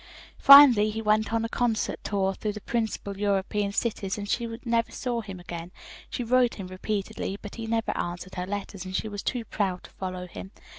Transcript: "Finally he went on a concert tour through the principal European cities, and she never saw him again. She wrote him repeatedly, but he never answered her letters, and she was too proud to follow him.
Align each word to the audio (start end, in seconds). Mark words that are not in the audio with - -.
"Finally 0.39 0.89
he 0.89 0.99
went 0.99 1.31
on 1.31 1.45
a 1.45 1.47
concert 1.47 2.03
tour 2.03 2.33
through 2.33 2.53
the 2.53 2.61
principal 2.61 3.19
European 3.19 3.71
cities, 3.71 4.17
and 4.17 4.27
she 4.27 4.57
never 4.65 4.91
saw 4.91 5.21
him 5.21 5.39
again. 5.39 5.69
She 6.09 6.23
wrote 6.23 6.55
him 6.55 6.65
repeatedly, 6.65 7.37
but 7.39 7.53
he 7.53 7.67
never 7.67 7.95
answered 7.95 8.33
her 8.33 8.47
letters, 8.47 8.83
and 8.83 8.95
she 8.95 9.07
was 9.07 9.21
too 9.21 9.45
proud 9.45 9.83
to 9.83 9.91
follow 9.91 10.25
him. 10.25 10.49